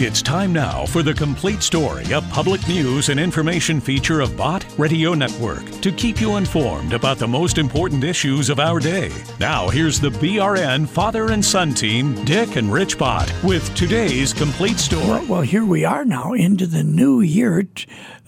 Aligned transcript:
It's 0.00 0.22
time 0.22 0.52
now 0.52 0.86
for 0.86 1.02
the 1.02 1.12
complete 1.12 1.60
story, 1.60 2.04
a 2.12 2.22
public 2.22 2.68
news 2.68 3.08
and 3.08 3.18
information 3.18 3.80
feature 3.80 4.20
of 4.20 4.36
Bott 4.36 4.64
Radio 4.78 5.12
Network 5.12 5.68
to 5.80 5.90
keep 5.90 6.20
you 6.20 6.36
informed 6.36 6.92
about 6.92 7.18
the 7.18 7.26
most 7.26 7.58
important 7.58 8.04
issues 8.04 8.48
of 8.48 8.60
our 8.60 8.78
day. 8.78 9.10
Now, 9.40 9.68
here's 9.68 9.98
the 9.98 10.10
BRN 10.10 10.86
father 10.86 11.32
and 11.32 11.44
son 11.44 11.74
team, 11.74 12.24
Dick 12.24 12.54
and 12.54 12.72
Rich 12.72 12.96
Bott, 12.96 13.34
with 13.42 13.74
today's 13.74 14.32
complete 14.32 14.78
story. 14.78 15.04
Well, 15.04 15.26
well 15.26 15.40
here 15.40 15.64
we 15.64 15.84
are 15.84 16.04
now 16.04 16.32
into 16.32 16.68
the 16.68 16.84
new 16.84 17.20
year, 17.20 17.66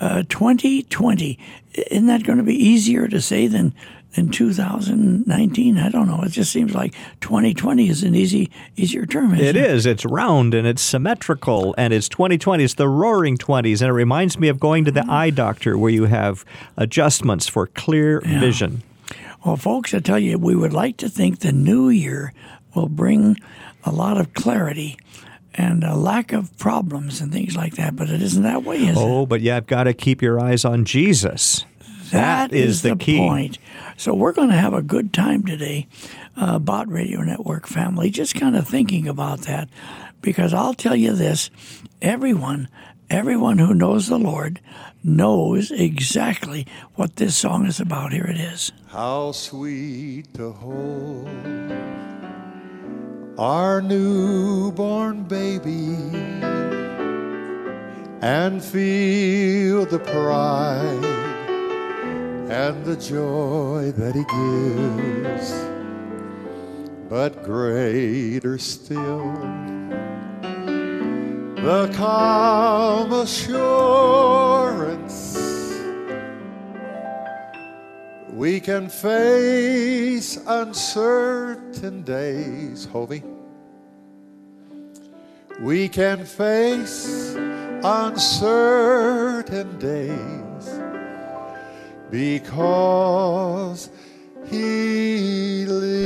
uh, 0.01 0.25
2020. 0.29 1.39
Isn't 1.75 2.07
that 2.07 2.25
going 2.25 2.39
to 2.39 2.43
be 2.43 2.57
easier 2.57 3.07
to 3.07 3.21
say 3.21 3.47
than 3.47 3.75
in 4.15 4.31
2019. 4.31 5.79
I 5.79 5.89
don't 5.89 6.09
know. 6.09 6.23
It 6.23 6.31
just 6.31 6.53
seems 6.53 6.75
like 6.75 6.95
2020 7.21 7.89
is 7.89 8.03
an 8.03 8.15
easy, 8.15 8.51
easier 8.77 9.07
term. 9.07 9.35
It, 9.35 9.41
it 9.41 9.57
is. 9.57 9.87
It's 9.87 10.05
round 10.05 10.55
and 10.55 10.67
it's 10.67 10.83
symmetrical, 10.83 11.75
and 11.79 11.93
it's 11.93 12.09
2020. 12.09 12.65
It's 12.65 12.75
the 12.75 12.89
roaring 12.89 13.39
20s, 13.39 13.81
and 13.81 13.89
it 13.89 13.93
reminds 13.93 14.39
me 14.39 14.49
of 14.49 14.59
going 14.59 14.85
to 14.85 14.91
the 14.91 15.05
eye 15.09 15.31
doctor 15.31 15.79
where 15.79 15.91
you 15.91 16.05
have 16.05 16.45
adjustments 16.77 17.49
for 17.49 17.67
clear 17.67 18.23
yeah. 18.25 18.41
vision. 18.41 18.83
Well, 19.45 19.57
folks, 19.57 19.95
I 19.95 20.01
tell 20.01 20.19
you, 20.19 20.39
we 20.39 20.55
would 20.55 20.73
like 20.73 20.99
to 20.99 21.09
think 21.09 21.39
the 21.39 21.53
new 21.53 21.89
year 21.89 22.35
will 22.75 22.89
bring 22.89 23.37
a 23.85 23.91
lot 23.91 24.19
of 24.19 24.35
clarity 24.35 24.99
and 25.55 25.83
a 25.83 25.97
lack 25.97 26.33
of 26.33 26.57
problems 26.59 27.21
and 27.21 27.33
things 27.33 27.57
like 27.57 27.75
that, 27.75 27.97
but 27.97 28.09
it 28.11 28.23
isn't 28.23 28.43
that 28.43 28.65
way, 28.65 28.77
is 28.77 28.97
oh, 28.97 29.01
it? 29.01 29.05
Oh, 29.05 29.27
but 29.27 29.41
you've 29.41 29.67
got 29.67 29.85
to 29.85 29.95
keep 29.95 30.23
your 30.23 30.41
eyes 30.41 30.65
on 30.65 30.85
Jesus. 30.85 31.65
That 32.11 32.53
is, 32.53 32.77
is 32.77 32.83
the, 32.83 32.91
the 32.91 32.97
key. 32.97 33.19
point. 33.19 33.59
So 33.97 34.15
we're 34.15 34.33
going 34.33 34.49
to 34.49 34.57
have 34.57 34.75
a 34.75 34.83
good 34.83 35.13
time 35.13 35.45
today, 35.45 35.87
uh, 36.37 36.59
Bott 36.59 36.89
Radio 36.89 37.21
Network 37.21 37.67
family, 37.67 38.11
just 38.11 38.35
kind 38.35 38.57
of 38.57 38.67
thinking 38.67 39.07
about 39.09 39.43
that, 39.43 39.69
because 40.23 40.55
I'll 40.55 40.75
tell 40.75 40.97
you 40.97 41.13
this: 41.15 41.51
everyone, 42.01 42.69
everyone 43.11 43.59
who 43.59 43.75
knows 43.75 44.09
the 44.09 44.19
Lord 44.19 44.61
knows 45.03 45.71
exactly 45.71 46.67
what 46.95 47.17
this 47.17 47.37
song 47.37 47.67
is 47.67 47.81
about. 47.81 48.13
Here 48.13 48.27
it 48.27 48.39
is. 48.39 48.73
How 48.89 49.33
sweet 49.33 50.33
to 50.35 50.53
hold 50.53 51.29
our 53.39 53.81
newborn 53.81 55.25
baby 55.25 55.97
and 58.23 58.63
feel 58.63 59.87
the 59.87 59.99
pride 59.99 61.20
and 62.51 62.85
the 62.85 62.97
joy 62.97 63.93
that 63.93 64.17
he 64.17 64.25
gives. 64.25 65.55
But 67.09 67.45
greater 67.45 68.59
still, 68.59 69.33
the 71.63 71.89
calm 71.95 73.13
assurance 73.13 73.71
we 78.33 78.59
can 78.59 78.89
face 78.89 80.37
uncertain 80.47 82.03
days, 82.03 82.87
Hovey. 82.87 83.23
We 85.61 85.89
can 85.89 86.25
face 86.25 87.37
uncertain 87.85 89.79
days 89.79 90.50
because 92.11 93.91
he 94.49 95.65
lives. 95.67 96.01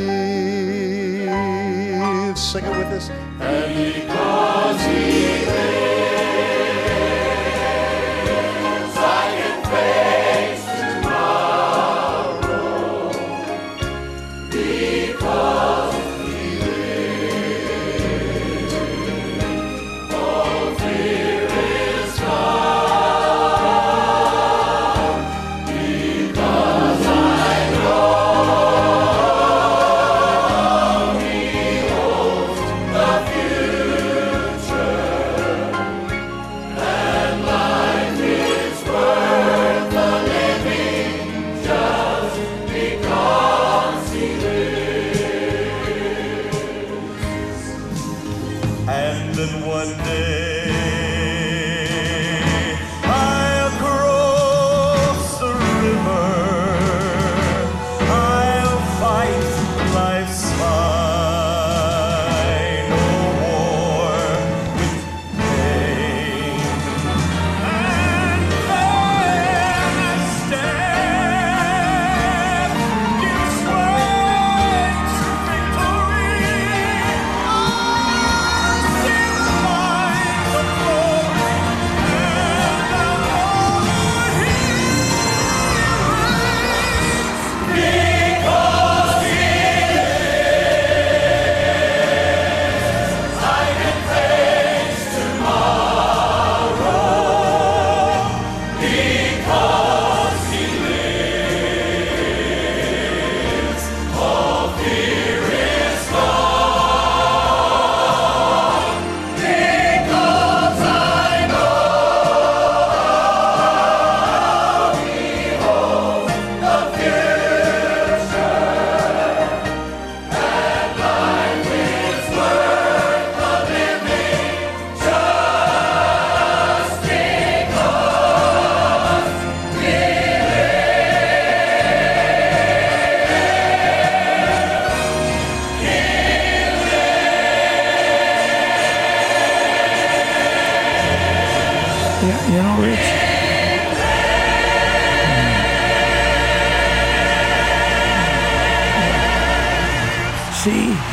Sing 2.41 2.65
it 2.65 2.77
with 2.77 2.87
us. 2.89 3.11
And 3.41 3.94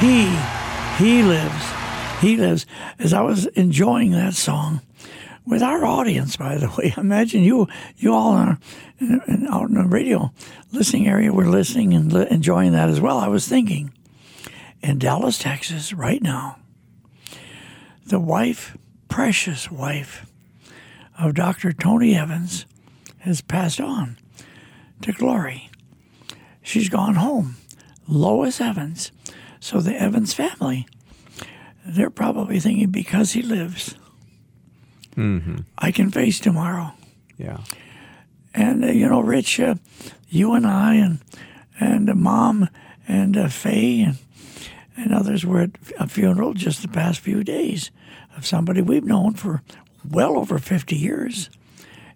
he 0.01 0.25
he 0.97 1.23
lives. 1.23 1.65
He 2.21 2.37
lives. 2.37 2.65
As 2.99 3.13
I 3.13 3.21
was 3.21 3.45
enjoying 3.47 4.11
that 4.11 4.33
song 4.33 4.81
with 5.45 5.61
our 5.61 5.85
audience, 5.85 6.37
by 6.37 6.57
the 6.57 6.69
way, 6.77 6.93
imagine 6.97 7.43
you 7.43 7.67
you 7.97 8.13
all 8.13 8.31
are 8.31 8.57
out 9.49 9.69
in 9.69 9.75
the 9.75 9.85
radio 9.87 10.31
listening 10.71 11.07
area 11.07 11.33
were 11.33 11.47
listening 11.47 11.93
and 11.93 12.11
li- 12.11 12.27
enjoying 12.31 12.71
that 12.71 12.89
as 12.89 13.01
well. 13.01 13.17
I 13.17 13.27
was 13.27 13.47
thinking 13.47 13.93
in 14.81 14.97
Dallas, 14.97 15.37
Texas, 15.37 15.93
right 15.93 16.21
now, 16.21 16.57
the 18.05 18.19
wife, 18.19 18.77
precious 19.07 19.69
wife 19.69 20.25
of 21.21 21.35
Dr. 21.35 21.71
Tony 21.71 22.15
Evans, 22.15 22.65
has 23.19 23.41
passed 23.41 23.79
on 23.79 24.17
to 25.01 25.11
glory. 25.11 25.69
She's 26.63 26.89
gone 26.89 27.15
home. 27.15 27.57
Lois 28.07 28.59
Evans. 28.59 29.11
So 29.59 29.79
the 29.79 29.99
Evans 29.99 30.33
family 30.33 30.87
they're 31.85 32.09
probably 32.09 32.59
thinking 32.59 32.89
because 32.89 33.31
he 33.31 33.41
lives, 33.41 33.95
I 35.77 35.91
can 35.91 36.11
face 36.11 36.39
tomorrow. 36.39 36.93
Yeah. 37.37 37.59
And 38.53 38.83
uh, 38.83 38.87
you 38.87 39.07
know, 39.07 39.21
Rich, 39.21 39.59
uh, 39.59 39.75
you 40.29 40.53
and 40.53 40.65
I 40.65 40.95
and 40.95 41.19
and 41.79 42.09
uh, 42.09 42.15
Mom 42.15 42.69
and 43.07 43.35
uh, 43.37 43.47
Faye 43.47 44.01
and 44.01 44.17
and 44.95 45.13
others 45.13 45.45
were 45.45 45.61
at 45.61 45.71
a 45.99 46.07
funeral 46.07 46.53
just 46.53 46.81
the 46.81 46.87
past 46.87 47.19
few 47.19 47.43
days 47.43 47.89
of 48.37 48.45
somebody 48.45 48.81
we've 48.81 49.03
known 49.03 49.33
for 49.33 49.63
well 50.09 50.37
over 50.37 50.59
fifty 50.59 50.95
years, 50.95 51.49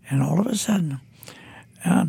and 0.10 0.22
all 0.22 0.40
of 0.40 0.48
a 0.48 0.56
sudden, 0.56 1.00
uh, 1.84 2.06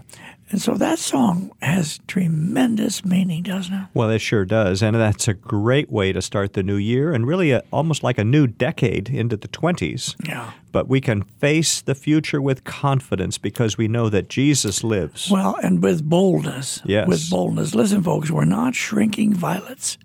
and 0.49 0.63
so 0.63 0.75
that 0.75 1.01
song 1.01 1.51
has 1.61 1.99
tremendous 2.07 3.05
meaning, 3.05 3.43
doesn't 3.43 3.75
it? 3.75 3.89
Well, 3.95 4.11
it 4.11 4.21
sure 4.21 4.45
does. 4.45 4.81
And 4.81 4.95
that's 4.95 5.27
a 5.27 5.35
great 5.35 5.91
way 5.91 6.13
to 6.13 6.23
start 6.23 6.53
the 6.53 6.63
new 6.63 6.77
year 6.77 7.13
and 7.13 7.27
really 7.27 7.51
a, 7.51 7.65
almost 7.73 8.05
like 8.05 8.17
a 8.17 8.25
new 8.25 8.47
decade 8.47 9.11
into 9.11 9.37
the 9.37 9.49
20s. 9.49 10.15
Yeah. 10.25 10.53
But 10.71 10.87
we 10.87 11.01
can 11.01 11.23
face 11.23 11.81
the 11.81 11.97
future 11.97 12.41
with 12.41 12.63
confidence 12.63 13.39
because 13.39 13.77
we 13.77 13.89
know 13.89 14.09
that 14.09 14.29
Jesus 14.29 14.85
lives. 14.85 15.29
Well, 15.31 15.57
and 15.65 15.83
with 15.83 16.09
boldness. 16.09 16.81
Yes. 16.85 17.09
With 17.09 17.29
boldness. 17.29 17.75
Listen, 17.75 18.05
folks, 18.05 18.31
we're 18.31 18.45
not 18.45 18.77
shrinking 18.77 19.35
violets. 19.35 19.99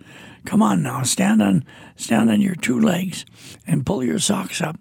Come 0.46 0.64
on 0.64 0.82
now, 0.82 1.04
stand 1.04 1.44
on 1.44 1.64
stand 1.96 2.32
on 2.32 2.42
your 2.42 2.56
two 2.56 2.80
legs 2.80 3.26
and 3.68 3.86
pull 3.86 4.04
your 4.04 4.18
socks 4.18 4.60
up. 4.60 4.76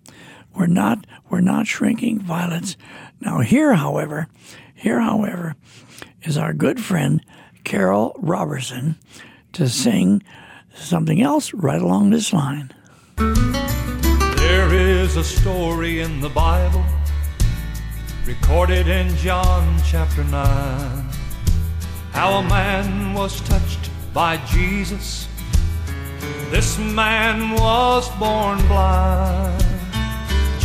We're 0.55 0.67
not 0.67 1.06
we're 1.29 1.41
not 1.41 1.67
shrinking 1.67 2.20
violets. 2.20 2.76
Now 3.20 3.41
here, 3.41 3.75
however, 3.75 4.29
here, 4.75 5.00
however, 5.00 5.55
is 6.23 6.37
our 6.37 6.52
good 6.52 6.81
friend 6.81 7.25
Carroll 7.64 8.17
Roberson 8.19 8.97
to 9.52 9.69
sing 9.69 10.23
something 10.75 11.20
else 11.20 11.52
right 11.52 11.81
along 11.81 12.11
this 12.11 12.32
line. 12.32 12.73
There 13.17 14.75
is 14.75 15.17
a 15.17 15.25
story 15.25 16.00
in 16.00 16.20
the 16.20 16.31
Bible 16.31 16.85
recorded 18.26 18.88
in 18.88 19.14
John 19.17 19.81
chapter 19.85 20.25
9 20.25 21.11
how 22.12 22.38
a 22.38 22.43
man 22.43 23.14
was 23.14 23.41
touched 23.43 23.91
by 24.12 24.37
Jesus. 24.46 25.29
This 26.50 26.79
man 26.79 27.53
was 27.53 28.08
born 28.19 28.58
blind. 28.67 29.69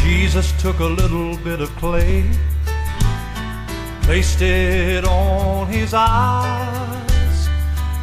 Jesus 0.05 0.53
took 0.61 0.81
a 0.81 0.85
little 1.01 1.35
bit 1.37 1.61
of 1.61 1.69
clay, 1.77 2.29
placed 4.03 4.39
it 4.39 5.03
on 5.03 5.65
his 5.67 5.95
eyes, 5.95 7.49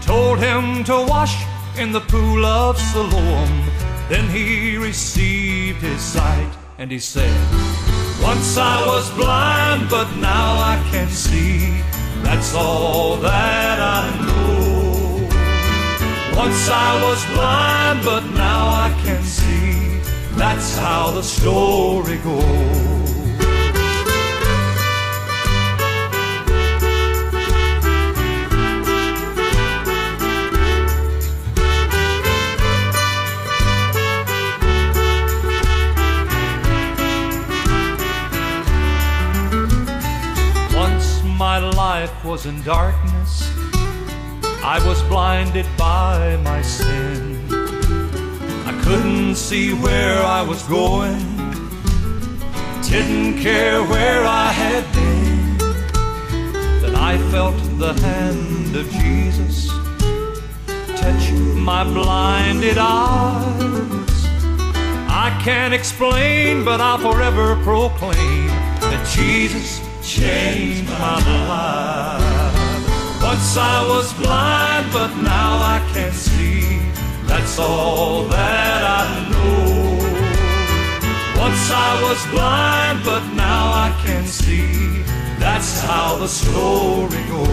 told 0.00 0.40
him 0.40 0.82
to 0.82 1.06
wash 1.08 1.36
in 1.78 1.92
the 1.92 2.00
pool 2.00 2.44
of 2.44 2.76
Siloam. 2.76 3.52
Then 4.08 4.28
he 4.28 4.76
received 4.78 5.80
his 5.80 6.00
sight 6.00 6.52
and 6.76 6.90
he 6.90 6.98
said, 6.98 7.32
Once 8.20 8.58
I 8.58 8.84
was 8.84 9.08
blind, 9.12 9.88
but 9.88 10.10
now 10.16 10.56
I 10.58 10.84
can 10.90 11.08
see. 11.08 11.80
That's 12.24 12.52
all 12.52 13.16
that 13.18 13.78
I 13.78 14.04
know. 14.26 15.28
Once 16.36 16.68
I 16.68 17.00
was 17.04 17.24
blind, 17.26 18.04
but 18.04 18.24
now 18.34 18.66
I 18.86 18.90
can 19.04 19.22
see. 19.22 19.41
That's 20.36 20.76
how 20.76 21.10
the 21.10 21.22
story 21.22 22.18
goes. 22.18 22.82
Once 40.74 41.22
my 41.24 41.58
life 41.58 42.24
was 42.24 42.46
in 42.46 42.62
darkness. 42.62 43.52
I 44.64 44.80
was 44.86 45.02
blinded 45.02 45.66
by 45.76 46.36
my 46.44 46.62
sin. 46.62 47.41
Couldn't 48.92 49.36
see 49.36 49.72
where 49.72 50.22
I 50.22 50.42
was 50.42 50.62
going. 50.64 51.18
Didn't 52.82 53.38
care 53.38 53.82
where 53.82 54.22
I 54.22 54.48
had 54.52 54.84
been. 54.92 55.56
Then 56.82 56.94
I 56.94 57.16
felt 57.30 57.56
the 57.78 57.94
hand 57.94 58.76
of 58.76 58.86
Jesus 58.90 59.68
touch 61.00 61.32
my 61.56 61.84
blinded 61.84 62.76
eyes. 62.76 64.26
I 65.08 65.40
can't 65.42 65.72
explain, 65.72 66.62
but 66.62 66.82
I'll 66.82 66.98
forever 66.98 67.56
proclaim 67.64 68.48
that 68.92 69.08
Jesus 69.16 69.80
changed 70.02 70.86
my 70.90 71.16
life. 71.48 73.22
Once 73.22 73.56
I 73.56 73.86
was 73.88 74.12
blind, 74.12 74.92
but 74.92 75.16
now 75.16 75.56
I 75.76 75.80
can 75.94 76.12
see. 76.12 77.01
That's 77.52 77.68
all 77.68 78.24
that 78.28 78.82
I 78.82 79.28
know. 79.28 79.66
Once 81.38 81.70
I 81.70 82.02
was 82.02 82.26
blind, 82.30 83.04
but 83.04 83.22
now 83.34 83.64
I 83.86 83.92
can 84.06 84.24
see. 84.24 85.02
That's 85.38 85.82
how 85.82 86.16
the 86.16 86.28
story 86.28 87.22
goes. 87.28 87.48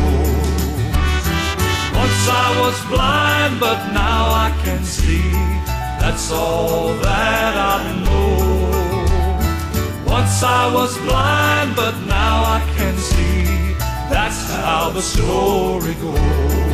Once 2.01 2.23
I 2.31 2.47
was 2.61 2.79
blind, 2.87 3.59
but 3.59 3.91
now 3.91 4.23
I 4.47 4.57
can 4.63 4.85
see. 4.85 5.31
That's 5.99 6.31
all 6.31 6.93
that 7.03 7.57
I 7.57 7.83
know. 8.05 9.01
Once 10.09 10.41
I 10.41 10.73
was 10.73 10.97
blind, 10.99 11.75
but 11.75 11.95
now 12.07 12.35
I 12.57 12.61
can 12.77 12.95
see. 12.95 13.73
That's 14.09 14.49
how 14.49 14.91
the 14.91 15.01
story 15.01 15.93
goes. 15.95 16.68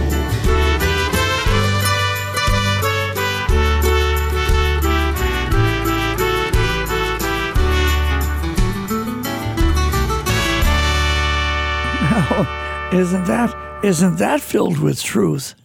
Isn't 12.93 13.25
that 13.25 13.83
isn't 13.83 14.17
that 14.17 14.41
filled 14.41 14.79
with 14.79 15.03
truth? 15.03 15.55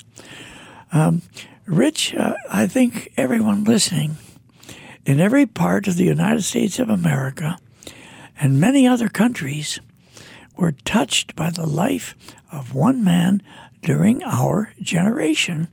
Um, 0.92 1.22
Rich, 1.66 2.14
uh, 2.14 2.34
I 2.50 2.66
think 2.66 3.12
everyone 3.16 3.64
listening 3.64 4.16
in 5.06 5.20
every 5.20 5.46
part 5.46 5.86
of 5.86 5.96
the 5.96 6.04
United 6.04 6.42
States 6.42 6.78
of 6.78 6.88
America 6.90 7.58
and 8.40 8.60
many 8.60 8.86
other 8.86 9.08
countries 9.08 9.80
were 10.56 10.72
touched 10.84 11.36
by 11.36 11.50
the 11.50 11.66
life 11.66 12.16
of 12.50 12.74
one 12.74 13.04
man 13.04 13.42
during 13.82 14.22
our 14.24 14.72
generation 14.80 15.68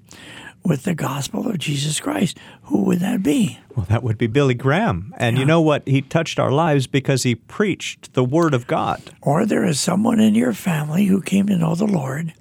with 0.64 0.84
the 0.84 0.96
gospel 0.96 1.48
of 1.48 1.58
Jesus 1.58 2.00
Christ. 2.00 2.38
Who 2.64 2.84
would 2.84 3.00
that 3.00 3.24
be? 3.24 3.60
Well, 3.76 3.86
that 3.90 4.04
would 4.04 4.18
be 4.18 4.28
Billy 4.28 4.54
Graham. 4.54 5.14
And 5.18 5.38
you 5.38 5.46
know 5.46 5.62
what? 5.62 5.88
He 5.88 6.02
touched 6.02 6.40
our 6.40 6.52
lives 6.52 6.88
because 6.88 7.24
he 7.24 7.36
preached 7.36 8.14
the 8.14 8.24
Word 8.24 8.54
of 8.54 8.68
God. 8.68 9.02
Or 9.22 9.46
there 9.46 9.66
is 9.66 9.80
someone 9.80 10.20
in 10.20 10.36
your 10.36 10.54
family 10.54 11.06
who 11.06 11.22
came 11.22 11.48
to 11.48 11.58
know 11.58 11.76
the 11.76 11.86
Lord. 11.86 12.34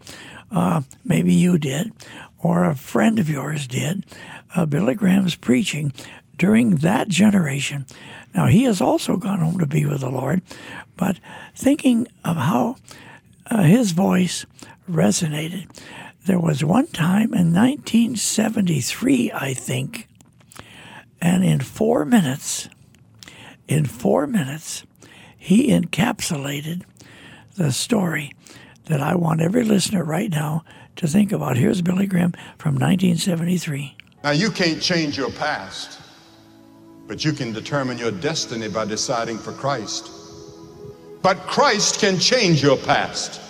Uh, 0.50 0.82
maybe 1.04 1.32
you 1.32 1.58
did, 1.58 1.92
or 2.38 2.64
a 2.64 2.75
friend 2.75 3.18
of 3.18 3.28
yours 3.28 3.66
did. 3.66 4.04
Uh, 4.54 4.66
Billy 4.66 4.94
Graham's 4.94 5.35
preaching 5.35 5.92
during 6.38 6.76
that 6.76 7.08
generation. 7.08 7.87
Now, 8.35 8.46
he 8.46 8.64
has 8.64 8.80
also 8.80 9.16
gone 9.16 9.40
home 9.40 9.58
to 9.58 9.66
be 9.66 9.87
with 9.87 10.00
the 10.00 10.11
Lord, 10.11 10.42
but 10.96 11.18
thinking 11.54 12.06
of 12.25 12.37
how 12.37 12.76
uh, 13.50 13.62
his 13.62 13.92
voice 13.92 14.46
resonated, 14.90 15.68
there 16.26 16.40
was 16.40 16.64
one 16.64 16.88
time 16.88 17.33
in 17.33 17.54
1973, 17.54 19.30
I 19.33 19.54
think, 19.54 20.09
and 21.21 21.45
in 21.45 21.61
four 21.61 22.04
minutes, 22.04 22.68
in 23.68 23.85
four 23.87 24.26
minutes, 24.26 24.85
he 25.37 25.68
encapsulated 25.68 26.83
the 27.54 27.71
story 27.71 28.33
that 28.87 29.00
I 29.00 29.14
want 29.14 29.40
every 29.40 29.64
listener 29.64 30.02
right 30.02 30.30
now 30.30 30.64
to 30.97 31.06
think 31.06 31.30
about. 31.30 31.56
Here's 31.56 31.80
Billy 31.80 32.06
Graham 32.06 32.33
from 32.59 32.75
1973. 32.75 33.97
Now, 34.25 34.30
you 34.33 34.50
can't 34.50 34.83
change 34.83 35.16
your 35.16 35.30
past, 35.30 36.00
but 37.06 37.25
you 37.25 37.33
can 37.33 37.52
determine 37.52 37.99
your 37.99 38.11
destiny 38.11 38.68
by 38.68 38.85
deciding 38.85 39.38
for 39.38 39.52
Christ. 39.52 40.11
But 41.23 41.38
Christ 41.47 42.00
can 42.00 42.18
change 42.18 42.62
your 42.64 42.76
past. 42.76 43.40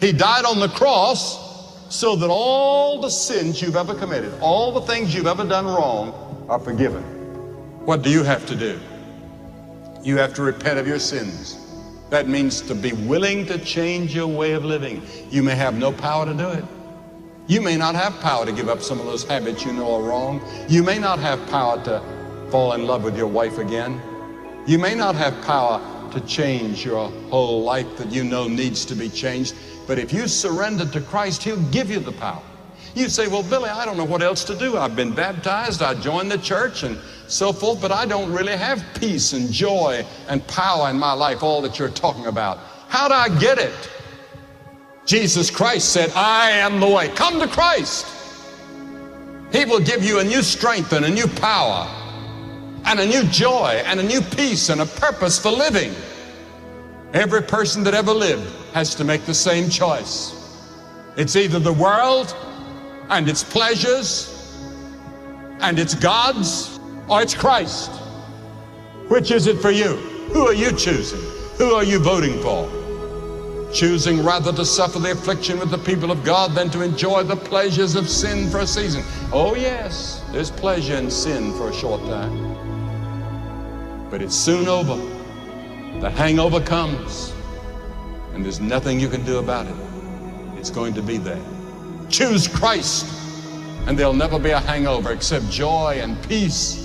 He 0.00 0.12
died 0.12 0.44
on 0.44 0.60
the 0.60 0.68
cross 0.68 1.49
so 1.90 2.14
that 2.14 2.30
all 2.30 3.00
the 3.00 3.10
sins 3.10 3.60
you've 3.60 3.76
ever 3.76 3.94
committed, 3.94 4.32
all 4.40 4.72
the 4.72 4.80
things 4.82 5.12
you've 5.12 5.26
ever 5.26 5.44
done 5.44 5.66
wrong, 5.66 6.46
are 6.48 6.60
forgiven. 6.60 7.02
What 7.84 8.02
do 8.02 8.10
you 8.10 8.22
have 8.22 8.46
to 8.46 8.54
do? 8.54 8.78
You 10.02 10.16
have 10.16 10.32
to 10.34 10.42
repent 10.42 10.78
of 10.78 10.86
your 10.86 11.00
sins. 11.00 11.58
That 12.08 12.28
means 12.28 12.60
to 12.62 12.76
be 12.76 12.92
willing 12.92 13.44
to 13.46 13.58
change 13.58 14.14
your 14.14 14.28
way 14.28 14.52
of 14.52 14.64
living. 14.64 15.02
You 15.30 15.42
may 15.42 15.56
have 15.56 15.76
no 15.76 15.90
power 15.90 16.24
to 16.26 16.34
do 16.34 16.48
it. 16.50 16.64
You 17.48 17.60
may 17.60 17.76
not 17.76 17.96
have 17.96 18.18
power 18.20 18.46
to 18.46 18.52
give 18.52 18.68
up 18.68 18.82
some 18.82 19.00
of 19.00 19.06
those 19.06 19.24
habits 19.24 19.64
you 19.64 19.72
know 19.72 19.96
are 19.96 20.02
wrong. 20.02 20.40
You 20.68 20.84
may 20.84 20.98
not 20.98 21.18
have 21.18 21.44
power 21.50 21.82
to 21.84 22.00
fall 22.52 22.72
in 22.74 22.86
love 22.86 23.02
with 23.02 23.16
your 23.16 23.26
wife 23.26 23.58
again. 23.58 24.00
You 24.64 24.78
may 24.78 24.94
not 24.94 25.16
have 25.16 25.40
power 25.44 25.80
to 26.12 26.20
change 26.20 26.84
your 26.84 27.10
whole 27.30 27.62
life 27.64 27.96
that 27.96 28.10
you 28.12 28.22
know 28.22 28.46
needs 28.46 28.84
to 28.86 28.94
be 28.94 29.08
changed, 29.08 29.54
but 29.86 29.98
if 29.98 30.12
you 30.12 30.28
surrender 30.28 30.86
to 30.86 31.00
Christ, 31.00 31.42
He'll 31.42 31.62
give 31.70 31.90
you 31.90 32.00
the 32.00 32.12
power. 32.12 32.42
You 32.94 33.08
say, 33.08 33.28
Well, 33.28 33.42
Billy, 33.42 33.70
I 33.70 33.84
don't 33.84 33.96
know 33.96 34.04
what 34.04 34.22
else 34.22 34.44
to 34.44 34.54
do. 34.54 34.76
I've 34.76 34.96
been 34.96 35.14
baptized, 35.14 35.82
I 35.82 35.94
joined 35.94 36.30
the 36.30 36.38
church, 36.38 36.82
and 36.82 36.98
so 37.28 37.52
forth, 37.52 37.80
but 37.80 37.92
I 37.92 38.06
don't 38.06 38.32
really 38.32 38.56
have 38.56 38.84
peace 38.98 39.32
and 39.32 39.50
joy 39.50 40.04
and 40.28 40.46
power 40.48 40.90
in 40.90 40.98
my 40.98 41.12
life, 41.12 41.42
all 41.42 41.62
that 41.62 41.78
you're 41.78 41.88
talking 41.88 42.26
about. 42.26 42.58
How 42.88 43.08
do 43.08 43.14
I 43.14 43.28
get 43.38 43.58
it? 43.58 43.90
Jesus 45.06 45.50
Christ 45.50 45.92
said, 45.92 46.10
I 46.14 46.50
am 46.50 46.80
the 46.80 46.88
way. 46.88 47.08
Come 47.08 47.40
to 47.40 47.46
Christ. 47.46 48.06
He 49.52 49.64
will 49.64 49.80
give 49.80 50.04
you 50.04 50.20
a 50.20 50.24
new 50.24 50.42
strength 50.42 50.92
and 50.92 51.04
a 51.04 51.10
new 51.10 51.26
power 51.26 51.88
and 52.84 53.00
a 53.00 53.06
new 53.06 53.24
joy 53.24 53.82
and 53.86 54.00
a 54.00 54.02
new 54.02 54.20
peace 54.20 54.68
and 54.68 54.80
a 54.80 54.86
purpose 54.86 55.38
for 55.38 55.50
living. 55.50 55.92
Every 57.12 57.42
person 57.42 57.82
that 57.84 57.94
ever 57.94 58.12
lived 58.12 58.48
has 58.72 58.94
to 58.94 59.04
make 59.04 59.24
the 59.24 59.34
same 59.34 59.68
choice. 59.68 60.36
It's 61.16 61.34
either 61.34 61.58
the 61.58 61.72
world 61.72 62.36
and 63.08 63.28
its 63.28 63.42
pleasures 63.42 64.56
and 65.60 65.78
its 65.78 65.94
gods 65.94 66.78
or 67.08 67.20
it's 67.20 67.34
Christ. 67.34 67.90
Which 69.08 69.32
is 69.32 69.48
it 69.48 69.58
for 69.58 69.72
you? 69.72 69.96
Who 70.32 70.46
are 70.46 70.54
you 70.54 70.70
choosing? 70.70 71.20
Who 71.58 71.74
are 71.74 71.82
you 71.82 71.98
voting 71.98 72.40
for? 72.42 72.70
Choosing 73.74 74.22
rather 74.24 74.52
to 74.52 74.64
suffer 74.64 75.00
the 75.00 75.10
affliction 75.10 75.58
with 75.58 75.70
the 75.70 75.78
people 75.78 76.12
of 76.12 76.22
God 76.24 76.54
than 76.54 76.70
to 76.70 76.80
enjoy 76.80 77.24
the 77.24 77.36
pleasures 77.36 77.96
of 77.96 78.08
sin 78.08 78.48
for 78.48 78.60
a 78.60 78.66
season. 78.66 79.02
Oh, 79.32 79.56
yes, 79.56 80.22
there's 80.30 80.52
pleasure 80.52 80.94
in 80.94 81.10
sin 81.10 81.52
for 81.54 81.70
a 81.70 81.74
short 81.74 82.02
time. 82.02 82.54
But 84.10 84.22
it's 84.22 84.36
soon 84.36 84.68
over. 84.68 85.19
The 85.98 86.08
hangover 86.08 86.60
comes, 86.60 87.34
and 88.32 88.44
there's 88.44 88.60
nothing 88.60 89.00
you 89.00 89.08
can 89.08 89.22
do 89.24 89.38
about 89.38 89.66
it. 89.66 89.74
It's 90.56 90.70
going 90.70 90.94
to 90.94 91.02
be 91.02 91.18
there. 91.18 91.42
Choose 92.08 92.48
Christ, 92.48 93.06
and 93.86 93.98
there'll 93.98 94.14
never 94.14 94.38
be 94.38 94.50
a 94.50 94.60
hangover 94.60 95.12
except 95.12 95.50
joy 95.50 95.98
and 96.02 96.16
peace. 96.26 96.80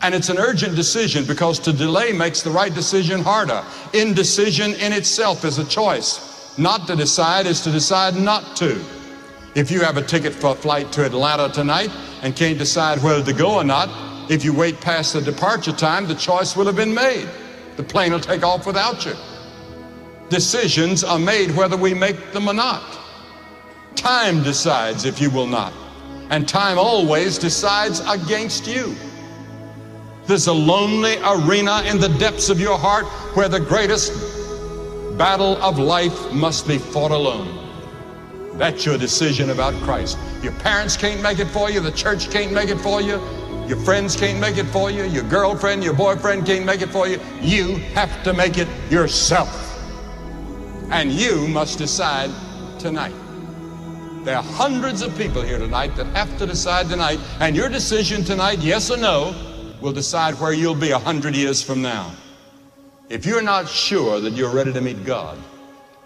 And 0.00 0.14
it's 0.14 0.28
an 0.28 0.38
urgent 0.38 0.76
decision 0.76 1.26
because 1.26 1.58
to 1.60 1.72
delay 1.72 2.12
makes 2.12 2.40
the 2.40 2.50
right 2.50 2.72
decision 2.72 3.20
harder. 3.22 3.62
Indecision 3.92 4.74
in 4.74 4.92
itself 4.92 5.44
is 5.44 5.58
a 5.58 5.64
choice. 5.66 6.56
Not 6.58 6.86
to 6.86 6.96
decide 6.96 7.46
is 7.46 7.60
to 7.62 7.70
decide 7.70 8.14
not 8.14 8.56
to. 8.56 8.82
If 9.54 9.70
you 9.70 9.80
have 9.82 9.96
a 9.96 10.02
ticket 10.02 10.32
for 10.32 10.52
a 10.52 10.54
flight 10.54 10.92
to 10.92 11.04
Atlanta 11.04 11.52
tonight 11.52 11.90
and 12.22 12.36
can't 12.36 12.58
decide 12.58 13.02
whether 13.02 13.24
to 13.24 13.32
go 13.32 13.56
or 13.56 13.64
not, 13.64 13.90
if 14.30 14.44
you 14.44 14.54
wait 14.54 14.80
past 14.80 15.12
the 15.12 15.20
departure 15.20 15.72
time, 15.72 16.06
the 16.06 16.14
choice 16.14 16.56
will 16.56 16.66
have 16.66 16.76
been 16.76 16.94
made. 16.94 17.28
The 17.76 17.82
plane 17.82 18.12
will 18.12 18.20
take 18.20 18.42
off 18.42 18.66
without 18.66 19.04
you. 19.04 19.14
Decisions 20.28 21.04
are 21.04 21.18
made 21.18 21.50
whether 21.52 21.76
we 21.76 21.94
make 21.94 22.32
them 22.32 22.48
or 22.48 22.54
not. 22.54 22.98
Time 23.94 24.42
decides 24.42 25.04
if 25.04 25.20
you 25.20 25.30
will 25.30 25.46
not. 25.46 25.72
And 26.30 26.48
time 26.48 26.78
always 26.78 27.38
decides 27.38 28.00
against 28.00 28.66
you. 28.66 28.94
There's 30.26 30.48
a 30.48 30.52
lonely 30.52 31.18
arena 31.18 31.82
in 31.82 32.00
the 32.00 32.08
depths 32.18 32.48
of 32.48 32.60
your 32.60 32.76
heart 32.76 33.04
where 33.36 33.48
the 33.48 33.60
greatest 33.60 34.12
battle 35.16 35.56
of 35.62 35.78
life 35.78 36.32
must 36.32 36.66
be 36.66 36.78
fought 36.78 37.12
alone. 37.12 37.62
That's 38.58 38.84
your 38.84 38.98
decision 38.98 39.50
about 39.50 39.74
Christ. 39.82 40.18
Your 40.42 40.52
parents 40.54 40.96
can't 40.96 41.22
make 41.22 41.38
it 41.38 41.46
for 41.46 41.70
you, 41.70 41.80
the 41.80 41.92
church 41.92 42.30
can't 42.30 42.52
make 42.52 42.70
it 42.70 42.78
for 42.78 43.00
you, 43.00 43.20
your 43.66 43.78
friends 43.78 44.14
can't 44.14 44.38
make 44.38 44.58
it 44.58 44.66
for 44.66 44.90
you, 44.90 45.04
your 45.04 45.24
girlfriend, 45.24 45.82
your 45.82 45.94
boyfriend 45.94 46.46
can't 46.46 46.64
make 46.64 46.82
it 46.82 46.90
for 46.90 47.08
you. 47.08 47.20
You 47.40 47.76
have 47.94 48.22
to 48.22 48.32
make 48.32 48.58
it 48.58 48.68
yourself. 48.90 49.62
And 50.90 51.10
you 51.10 51.48
must 51.48 51.78
decide 51.78 52.30
tonight. 52.78 53.14
There 54.22 54.36
are 54.36 54.42
hundreds 54.42 55.02
of 55.02 55.16
people 55.16 55.42
here 55.42 55.58
tonight 55.58 55.96
that 55.96 56.06
have 56.08 56.36
to 56.38 56.46
decide 56.46 56.88
tonight, 56.88 57.18
and 57.40 57.56
your 57.56 57.68
decision 57.68 58.24
tonight, 58.24 58.58
yes 58.60 58.90
or 58.90 58.96
no, 58.96 59.34
will 59.80 59.92
decide 59.92 60.34
where 60.34 60.52
you'll 60.52 60.74
be 60.74 60.90
a 60.90 60.98
hundred 60.98 61.34
years 61.34 61.62
from 61.62 61.82
now. 61.82 62.12
If 63.08 63.26
you're 63.26 63.42
not 63.42 63.68
sure 63.68 64.20
that 64.20 64.32
you're 64.32 64.52
ready 64.52 64.72
to 64.72 64.80
meet 64.80 65.04
God, 65.04 65.38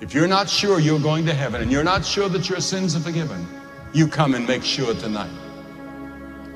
if 0.01 0.15
you're 0.15 0.29
not 0.29 0.49
sure 0.49 0.81
you're 0.81 0.99
going 0.99 1.27
to 1.27 1.35
heaven, 1.35 1.61
and 1.61 1.71
you're 1.71 1.85
not 1.85 2.05
sure 2.05 2.29
that 2.31 2.49
your 2.49 2.61
sins 2.61 2.97
are 2.97 3.01
forgiven, 3.01 3.47
you 3.93 4.07
come 4.07 4.35
and 4.35 4.47
make 4.47 4.65
sure 4.65 4.95
tonight. 4.95 5.31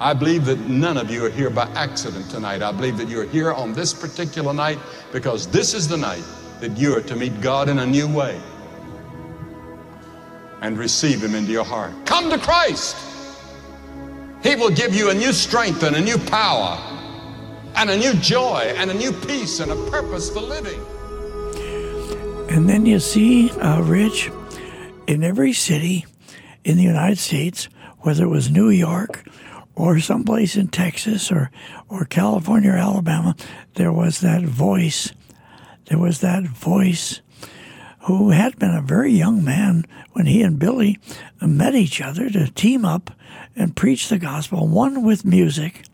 I 0.04 0.12
believe 0.12 0.44
that 0.44 0.60
none 0.68 0.98
of 0.98 1.10
you 1.10 1.24
are 1.24 1.30
here 1.30 1.48
by 1.48 1.64
accident 1.68 2.30
tonight. 2.30 2.60
I 2.60 2.72
believe 2.72 2.98
that 2.98 3.08
you're 3.08 3.24
here 3.24 3.54
on 3.54 3.72
this 3.72 3.94
particular 3.94 4.52
night 4.52 4.78
because 5.12 5.46
this 5.46 5.72
is 5.72 5.88
the 5.88 5.96
night 5.96 6.22
that 6.60 6.76
you're 6.76 7.00
to 7.00 7.16
meet 7.16 7.40
God 7.40 7.70
in 7.70 7.78
a 7.78 7.86
new 7.86 8.06
way 8.06 8.38
and 10.60 10.76
receive 10.76 11.24
Him 11.24 11.34
into 11.34 11.52
your 11.52 11.64
heart. 11.64 11.94
Come 12.04 12.28
to 12.28 12.36
Christ. 12.36 12.98
He 14.42 14.54
will 14.56 14.68
give 14.68 14.94
you 14.94 15.08
a 15.08 15.14
new 15.14 15.32
strength 15.32 15.82
and 15.82 15.96
a 15.96 16.00
new 16.02 16.18
power 16.18 16.76
and 17.74 17.88
a 17.88 17.96
new 17.96 18.12
joy 18.12 18.74
and 18.76 18.90
a 18.90 18.94
new 18.94 19.10
peace 19.10 19.60
and 19.60 19.72
a 19.72 19.90
purpose 19.90 20.28
for 20.28 20.40
living. 20.40 20.84
And 22.50 22.68
then 22.68 22.84
you 22.84 23.00
see, 23.00 23.52
uh, 23.52 23.80
Rich, 23.80 24.30
in 25.06 25.24
every 25.24 25.54
city 25.54 26.04
in 26.62 26.76
the 26.76 26.82
United 26.82 27.16
States, 27.16 27.70
whether 28.00 28.24
it 28.24 28.28
was 28.28 28.50
New 28.50 28.68
York 28.68 29.24
or 29.76 29.98
someplace 30.00 30.56
in 30.56 30.68
Texas 30.68 31.30
or, 31.30 31.50
or 31.88 32.04
California 32.04 32.72
or 32.72 32.76
Alabama, 32.76 33.36
there 33.74 33.92
was 33.92 34.20
that 34.20 34.42
voice. 34.42 35.12
There 35.86 35.98
was 35.98 36.20
that 36.20 36.44
voice 36.44 37.20
who 38.00 38.30
had 38.30 38.58
been 38.58 38.74
a 38.74 38.82
very 38.82 39.12
young 39.12 39.42
man 39.42 39.86
when 40.12 40.26
he 40.26 40.42
and 40.42 40.58
Billy 40.58 40.98
met 41.40 41.74
each 41.74 42.00
other 42.00 42.28
to 42.30 42.50
team 42.50 42.84
up 42.84 43.10
and 43.56 43.76
preach 43.76 44.08
the 44.08 44.18
gospel, 44.18 44.68
one 44.68 45.02
with 45.02 45.24
music 45.24 45.84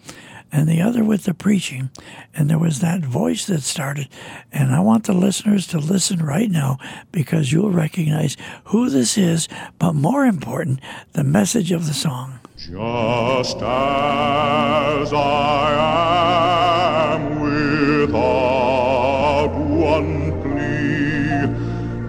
and 0.52 0.68
the 0.68 0.80
other 0.80 1.04
with 1.04 1.24
the 1.24 1.34
preaching. 1.34 1.90
And 2.34 2.50
there 2.50 2.58
was 2.58 2.80
that 2.80 3.02
voice 3.02 3.46
that 3.46 3.62
started. 3.62 4.08
And 4.50 4.74
I 4.74 4.80
want 4.80 5.04
the 5.04 5.12
listeners 5.12 5.66
to 5.68 5.78
listen 5.78 6.24
right 6.24 6.50
now 6.50 6.78
because 7.12 7.52
you'll 7.52 7.70
recognize 7.70 8.36
who 8.64 8.90
this 8.90 9.16
is, 9.16 9.48
but 9.78 9.92
more 9.94 10.24
important, 10.24 10.80
the 11.12 11.24
message 11.24 11.70
of 11.72 11.86
the 11.86 11.94
song. 11.94 12.40
Just 12.68 13.56
as 13.56 15.12
I 15.14 15.72
am 17.14 17.40
without 17.40 18.34
one 19.56 20.30
plea, 20.42 21.46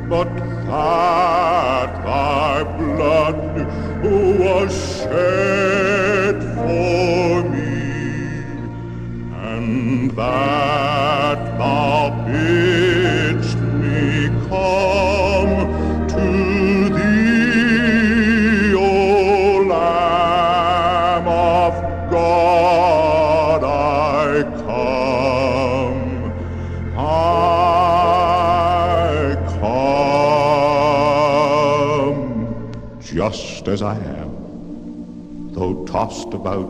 but 0.10 0.28
that 0.68 1.90
thy 2.04 2.64
blood 2.64 3.66
was 4.04 4.72
shed 4.98 5.81
as 33.72 33.82
I 33.82 33.96
am, 33.96 35.54
though 35.54 35.86
tossed 35.86 36.34
about 36.34 36.68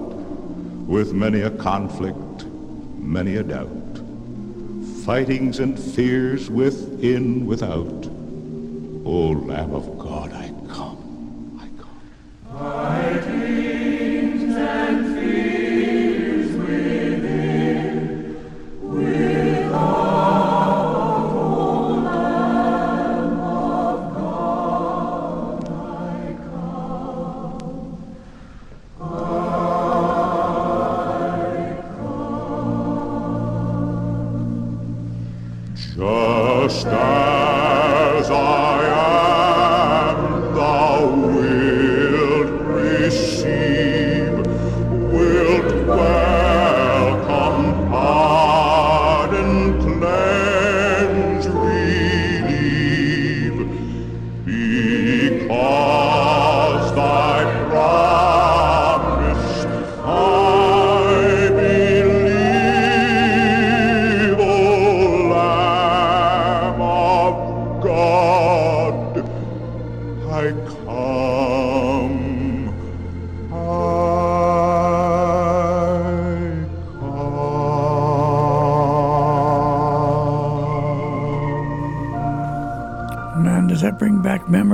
with 0.87 1.13
many 1.13 1.41
a 1.41 1.49
conflict, 1.49 2.45
many 2.97 3.37
a 3.37 3.43
doubt, 3.43 3.69
fightings 5.03 5.59
and 5.59 5.79
fears 5.79 6.49
within, 6.49 7.47
without. 7.47 8.07
O 9.03 9.31
Lamb 9.31 9.73
of 9.73 9.97
God, 9.97 10.31
I 10.31 10.49
come, 10.71 11.59
I 11.59 11.67
come. 11.81 11.99
Just 13.15 13.50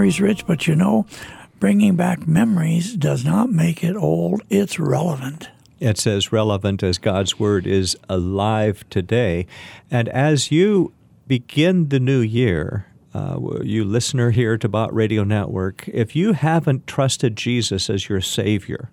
memories, 0.08 0.22
Rich? 0.22 0.48
But 0.48 0.68
you 0.68 0.76
know, 0.76 1.06
bringing 1.60 1.98
back 1.98 2.26
memories 2.28 2.96
does 2.96 3.26
not 3.26 3.50
make 3.50 3.84
it 3.84 3.96
old. 3.96 4.42
It's 4.50 4.80
relevant. 4.80 5.50
It's 5.82 6.08
as 6.08 6.32
relevant 6.32 6.82
as 6.82 6.98
God's 6.98 7.38
Word 7.38 7.68
is 7.68 7.98
alive 8.08 8.86
today. 8.90 9.48
And 9.92 10.08
as 10.10 10.50
you 10.50 10.94
begin 11.28 11.90
the 11.90 12.00
new 12.00 12.22
year, 12.22 12.86
uh, 13.14 13.38
you 13.64 13.84
listener 13.84 14.32
here 14.32 14.58
to 14.58 14.70
Bott 14.70 14.94
Radio 14.94 15.26
Network, 15.26 15.88
if 15.90 16.16
you 16.16 16.34
haven't 16.34 16.88
trusted 16.88 17.36
Jesus 17.36 17.90
as 17.90 18.08
your 18.08 18.22
Savior, 18.22 18.90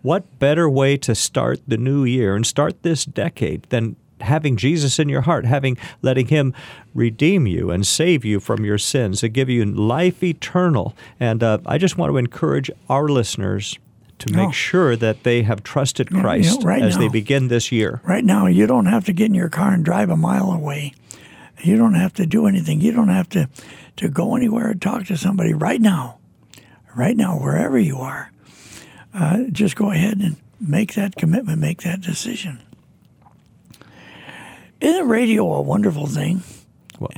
what 0.00 0.38
better 0.38 0.68
way 0.68 0.96
to 0.96 1.14
start 1.14 1.60
the 1.68 1.76
new 1.76 2.04
year 2.04 2.34
and 2.34 2.46
start 2.46 2.82
this 2.82 3.04
decade 3.04 3.64
than 3.64 3.96
having 4.20 4.56
Jesus 4.56 4.98
in 4.98 5.08
your 5.08 5.22
heart, 5.22 5.44
having 5.44 5.76
letting 6.02 6.26
Him 6.28 6.54
redeem 6.94 7.46
you 7.46 7.70
and 7.70 7.86
save 7.86 8.24
you 8.24 8.40
from 8.40 8.64
your 8.64 8.78
sins 8.78 9.22
and 9.22 9.32
give 9.34 9.48
you 9.48 9.64
life 9.64 10.22
eternal. 10.22 10.94
And 11.20 11.42
uh, 11.42 11.58
I 11.66 11.78
just 11.78 11.98
want 11.98 12.10
to 12.12 12.16
encourage 12.16 12.70
our 12.88 13.08
listeners 13.08 13.78
to 14.20 14.32
make 14.32 14.48
Oh. 14.48 14.52
sure 14.52 14.96
that 14.96 15.24
they 15.24 15.42
have 15.42 15.62
trusted 15.64 16.10
you 16.10 16.16
know, 16.18 16.22
Christ 16.22 16.62
right 16.62 16.82
as 16.82 16.96
they 16.96 17.08
begin 17.08 17.48
this 17.48 17.72
year. 17.72 18.00
Right 18.04 18.24
now, 18.24 18.46
you 18.46 18.66
don't 18.66 18.86
have 18.86 19.04
to 19.06 19.12
get 19.12 19.26
in 19.26 19.34
your 19.34 19.48
car 19.48 19.72
and 19.72 19.84
drive 19.84 20.08
a 20.10 20.16
mile 20.16 20.52
away. 20.52 20.94
You 21.62 21.76
don't 21.76 21.94
have 21.94 22.12
to 22.14 22.26
do 22.26 22.46
anything. 22.46 22.80
You 22.80 22.92
don't 22.92 23.08
have 23.08 23.28
to, 23.30 23.48
to 23.96 24.08
go 24.08 24.36
anywhere 24.36 24.70
and 24.70 24.80
talk 24.80 25.04
to 25.06 25.16
somebody 25.16 25.52
right 25.54 25.80
now. 25.80 26.18
Right 26.94 27.16
now, 27.16 27.38
wherever 27.38 27.76
you 27.78 27.96
are, 27.98 28.30
uh, 29.12 29.44
just 29.50 29.74
go 29.74 29.90
ahead 29.90 30.18
and 30.20 30.36
make 30.60 30.94
that 30.94 31.16
commitment, 31.16 31.60
make 31.60 31.82
that 31.82 32.00
decision. 32.00 32.60
Isn't 34.84 35.08
radio 35.08 35.50
a 35.54 35.62
wonderful 35.62 36.06
thing? 36.06 36.42
Well, 37.00 37.10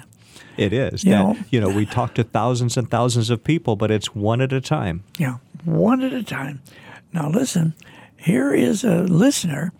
it 0.56 0.72
is. 0.72 1.02
You 1.02 1.10
that, 1.10 1.18
know- 1.18 1.36
you 1.50 1.60
know, 1.60 1.68
we 1.68 1.84
talk 1.84 2.14
to 2.14 2.22
thousands 2.22 2.76
and 2.76 2.88
thousands 2.88 3.28
of 3.28 3.42
people, 3.42 3.74
but 3.74 3.90
it's 3.90 4.14
one 4.14 4.40
at 4.40 4.52
a 4.52 4.60
time. 4.60 5.02
Yeah, 5.18 5.38
one 5.64 6.00
at 6.02 6.12
a 6.12 6.22
time. 6.22 6.62
Now, 7.12 7.28
listen, 7.28 7.74
here 8.16 8.54
is 8.54 8.84
a 8.84 9.02
listener. 9.02 9.72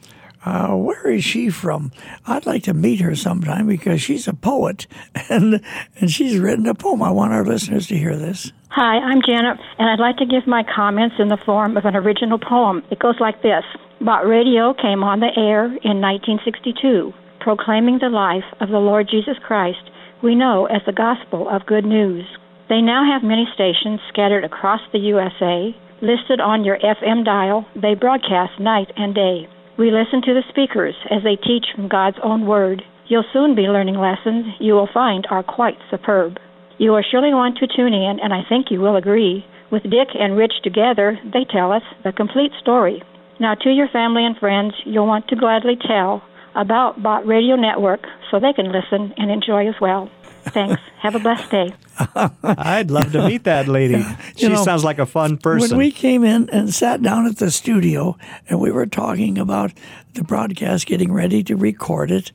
Uh, 0.45 0.75
where 0.77 1.07
is 1.09 1.25
she 1.25 1.49
from? 1.49 1.93
I'd 2.27 2.45
like 2.47 2.65
to 2.65 2.75
meet 2.75 3.01
her 3.01 3.15
sometime 3.15 3.67
because 3.69 4.01
she's 4.03 4.27
a 4.29 4.35
poet 4.35 4.87
and 5.29 5.61
and 6.01 6.11
she's 6.11 6.39
written 6.39 6.67
a 6.67 6.75
poem. 6.75 7.03
I 7.03 7.11
want 7.11 7.33
our 7.33 7.45
listeners 7.45 7.87
to 7.89 7.97
hear 7.97 8.17
this. 8.17 8.53
Hi, 8.71 8.99
I'm 8.99 9.23
Janet, 9.27 9.59
and 9.79 9.89
I'd 9.89 10.01
like 10.01 10.17
to 10.19 10.27
give 10.27 10.47
my 10.47 10.65
comments 10.75 11.17
in 11.19 11.29
the 11.29 11.39
form 11.47 11.77
of 11.77 11.85
an 11.85 11.95
original 11.97 12.39
poem. 12.39 12.83
It 12.91 12.99
goes 12.99 13.17
like 13.21 13.43
this 13.43 13.65
Bott 14.01 14.27
Radio 14.27 14.75
came 14.75 15.03
on 15.05 15.21
the 15.21 15.31
air 15.37 15.67
in 15.67 16.01
1962, 16.01 17.13
proclaiming 17.47 18.01
the 18.03 18.11
life 18.11 18.43
of 18.59 18.71
the 18.71 18.83
Lord 18.83 19.07
Jesus 19.09 19.39
Christ 19.39 19.87
we 20.21 20.35
know 20.35 20.67
as 20.67 20.83
the 20.85 20.91
gospel 20.91 21.47
of 21.49 21.65
good 21.71 21.85
news. 21.85 22.27
They 22.69 22.83
now 22.83 23.07
have 23.07 23.23
many 23.23 23.47
stations 23.55 24.01
scattered 24.11 24.43
across 24.43 24.81
the 24.91 24.99
USA. 25.15 25.71
Listed 26.03 26.41
on 26.43 26.65
your 26.65 26.77
FM 26.83 27.25
dial, 27.25 27.65
they 27.81 27.95
broadcast 27.95 28.59
night 28.59 28.91
and 28.97 29.15
day. 29.15 29.47
We 29.79 29.95
listen 29.95 30.23
to 30.27 30.35
the 30.35 30.43
speakers 30.51 30.97
as 31.07 31.23
they 31.23 31.39
teach 31.39 31.71
from 31.71 31.87
God's 31.87 32.19
own 32.21 32.49
word. 32.49 32.83
You'll 33.07 33.31
soon 33.33 33.55
be 33.55 33.71
learning 33.71 33.95
lessons 33.95 34.47
you 34.59 34.73
will 34.73 34.91
find 34.93 35.25
are 35.31 35.45
quite 35.45 35.79
superb. 35.89 36.39
You 36.79 36.91
will 36.91 37.05
surely 37.09 37.31
want 37.31 37.59
to 37.59 37.71
tune 37.71 37.95
in, 37.95 38.19
and 38.21 38.35
I 38.35 38.43
think 38.49 38.73
you 38.73 38.81
will 38.81 38.97
agree. 38.97 39.47
With 39.71 39.85
Dick 39.85 40.11
and 40.19 40.37
Rich 40.37 40.65
together, 40.65 41.17
they 41.23 41.47
tell 41.47 41.71
us 41.71 41.87
the 42.03 42.11
complete 42.11 42.51
story. 42.61 43.05
Now, 43.39 43.55
to 43.55 43.71
your 43.71 43.87
family 43.87 44.27
and 44.27 44.37
friends, 44.37 44.75
you'll 44.85 45.07
want 45.07 45.29
to 45.29 45.37
gladly 45.37 45.79
tell 45.79 46.25
about 46.57 47.03
Bott 47.03 47.27
Radio 47.27 47.57
Network 47.57 48.07
so 48.31 48.41
they 48.41 48.53
can 48.53 48.73
listen 48.73 49.13
and 49.17 49.31
enjoy 49.31 49.69
as 49.69 49.75
well. 49.81 50.11
Thanks. 50.47 50.81
Have 51.01 51.15
a 51.15 51.19
blessed 51.19 51.51
day. 51.51 51.73
I'd 52.43 52.91
love 52.91 53.13
to 53.13 53.29
meet 53.29 53.45
that 53.45 53.69
lady. 53.69 54.05
she 54.37 54.49
know, 54.49 54.63
sounds 54.65 54.83
like 54.83 54.99
a 54.99 55.07
fun 55.07 55.39
person. 55.39 55.71
When 55.71 55.79
we 55.79 55.93
came 55.93 56.25
in 56.25 56.49
and 56.51 56.73
sat 56.73 57.03
down 57.03 57.27
at 57.27 57.37
the 57.37 57.51
studio 57.51 58.17
and 58.49 58.61
we 58.61 58.71
were 58.71 58.87
talking 58.87 59.39
about 59.39 59.73
the 60.15 60.25
broadcast, 60.25 60.87
getting 60.87 61.13
ready 61.13 61.45
to 61.45 61.57
record 61.57 62.11
it 62.11 62.33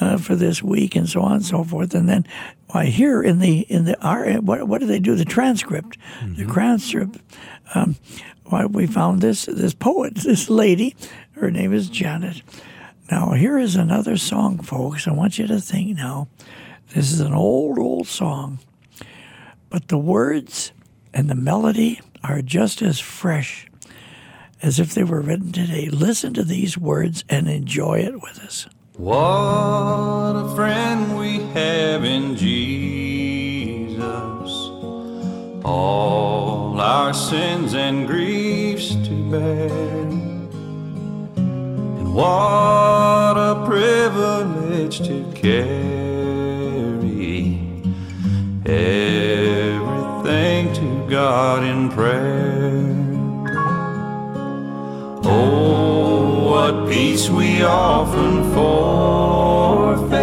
uh, 0.00 0.16
for 0.16 0.34
this 0.34 0.62
week 0.62 0.96
and 0.96 1.08
so 1.08 1.20
on 1.20 1.32
and 1.32 1.44
so 1.44 1.64
forth, 1.64 1.94
and 1.94 2.08
then 2.08 2.26
why 2.68 2.86
here 2.86 3.22
in 3.22 3.40
the 3.40 3.60
in 3.60 3.84
the 3.84 4.00
our 4.06 4.34
what 4.34 4.66
what 4.66 4.80
do 4.80 4.86
they 4.86 4.98
do 4.98 5.14
the 5.14 5.24
transcript 5.24 5.96
the 6.36 6.44
transcript 6.44 7.18
um, 7.74 7.96
why 8.46 8.66
we 8.66 8.86
found 8.86 9.20
this 9.20 9.44
this 9.46 9.72
poet 9.72 10.16
this 10.16 10.50
lady 10.50 10.96
her 11.36 11.50
name 11.50 11.74
is 11.74 11.90
Janet. 11.90 12.42
Now 13.10 13.32
here 13.32 13.58
is 13.58 13.76
another 13.76 14.16
song, 14.16 14.58
folks. 14.58 15.06
I 15.06 15.12
want 15.12 15.38
you 15.38 15.46
to 15.46 15.60
think 15.60 15.96
now. 15.96 16.28
This 16.94 17.12
is 17.12 17.20
an 17.20 17.34
old 17.34 17.78
old 17.78 18.06
song 18.06 18.60
but 19.70 19.88
the 19.88 19.98
words 19.98 20.72
and 21.12 21.28
the 21.28 21.34
melody 21.34 22.00
are 22.24 22.40
just 22.42 22.82
as 22.82 22.98
fresh 22.98 23.66
as 24.62 24.80
if 24.80 24.94
they 24.94 25.04
were 25.04 25.20
written 25.20 25.52
today. 25.52 25.88
Listen 25.88 26.32
to 26.34 26.42
these 26.42 26.78
words 26.78 27.24
and 27.28 27.48
enjoy 27.48 27.98
it 27.98 28.22
with 28.22 28.38
us. 28.40 28.66
What 28.96 30.32
a 30.34 30.54
friend 30.56 31.18
we 31.18 31.40
have 31.52 32.04
in 32.04 32.36
Jesus. 32.36 34.00
All 35.62 36.80
our 36.80 37.12
sins 37.12 37.74
and 37.74 38.06
griefs 38.06 38.94
to 38.94 39.30
bear. 39.30 40.15
What 42.16 43.36
a 43.36 43.62
privilege 43.66 45.00
to 45.00 45.22
carry 45.34 45.68
everything 48.64 50.72
to 50.72 51.06
God 51.10 51.62
in 51.62 51.90
prayer. 51.90 52.96
Oh, 55.24 56.52
what 56.52 56.88
peace 56.88 57.28
we 57.28 57.62
often 57.62 58.50
forfeit. 58.54 60.16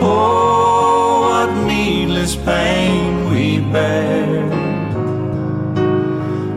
Oh, 0.00 1.30
what 1.30 1.66
needless 1.66 2.36
pain 2.36 3.28
we 3.32 3.58
bear. 3.72 4.46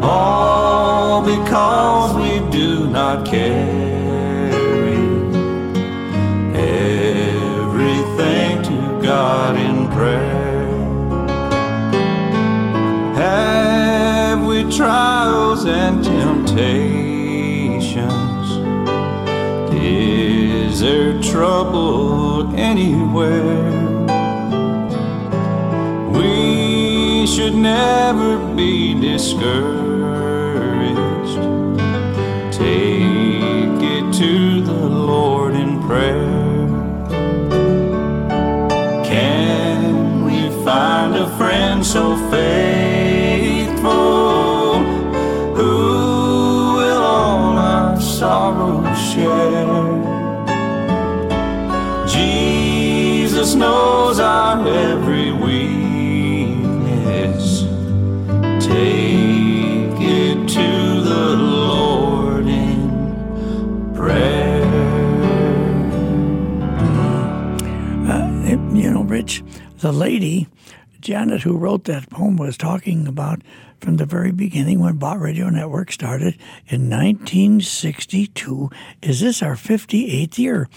All 0.03 1.23
because 1.23 2.13
we 2.13 2.39
do 2.51 2.87
not 2.87 3.25
carry 3.25 3.70
trials 14.81 15.63
and 15.65 16.03
temptations? 16.03 16.57
Is 19.71 20.79
there 20.79 21.21
trouble 21.21 22.51
anywhere? 22.55 23.69
We 26.17 27.27
should 27.27 27.53
never 27.53 28.39
be 28.55 28.99
discouraged. 28.99 29.51
Take 32.51 33.81
it 33.97 34.11
to 34.15 34.63
the 34.63 34.87
Lord 34.89 35.53
in 35.53 35.79
prayer. 35.83 36.40
The 69.81 69.91
lady, 69.91 70.47
Janet, 70.99 71.41
who 71.41 71.57
wrote 71.57 71.85
that 71.85 72.09
poem, 72.09 72.37
was 72.37 72.55
talking 72.57 73.07
about 73.07 73.41
from 73.79 73.97
the 73.97 74.05
very 74.05 74.31
beginning 74.31 74.79
when 74.79 74.97
Bott 74.97 75.19
Radio 75.19 75.49
Network 75.49 75.91
started 75.91 76.37
in 76.67 76.87
1962. 76.89 78.69
Is 79.01 79.19
this 79.21 79.41
our 79.41 79.55
58th 79.55 80.37
year? 80.37 80.69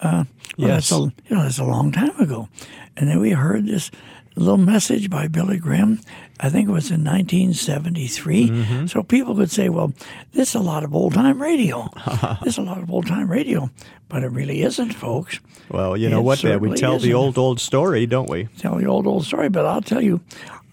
Uh, 0.00 0.24
well, 0.58 0.68
Yes. 0.68 0.90
That's 0.90 0.92
a, 0.92 1.12
you 1.28 1.36
know, 1.36 1.42
that's 1.44 1.58
a 1.58 1.64
long 1.64 1.92
time 1.92 2.18
ago. 2.20 2.48
And 2.96 3.08
then 3.08 3.20
we 3.20 3.30
heard 3.30 3.66
this 3.66 3.90
little 4.36 4.56
message 4.56 5.10
by 5.10 5.28
Billy 5.28 5.58
Graham. 5.58 6.00
I 6.40 6.48
think 6.48 6.68
it 6.68 6.72
was 6.72 6.90
in 6.90 7.04
1973. 7.04 8.48
Mm-hmm. 8.48 8.86
So 8.86 9.02
people 9.02 9.34
could 9.36 9.50
say, 9.50 9.68
well, 9.68 9.92
this 10.32 10.50
is 10.50 10.54
a 10.54 10.60
lot 10.60 10.84
of 10.84 10.94
old 10.94 11.14
time 11.14 11.40
radio. 11.40 11.88
this 12.42 12.54
is 12.54 12.58
a 12.58 12.62
lot 12.62 12.78
of 12.82 12.90
old 12.90 13.06
time 13.06 13.30
radio. 13.30 13.70
But 14.08 14.24
it 14.24 14.28
really 14.28 14.62
isn't, 14.62 14.92
folks. 14.92 15.40
Well, 15.70 15.96
you 15.96 16.08
know 16.08 16.20
It 16.20 16.24
what? 16.24 16.60
We 16.60 16.74
tell 16.74 16.98
the 16.98 17.08
isn't. 17.08 17.14
old, 17.14 17.38
old 17.38 17.60
story, 17.60 18.06
don't 18.06 18.28
we? 18.28 18.44
Tell 18.58 18.76
the 18.76 18.86
old, 18.86 19.06
old 19.06 19.24
story. 19.24 19.48
But 19.48 19.66
I'll 19.66 19.80
tell 19.82 20.02
you, 20.02 20.20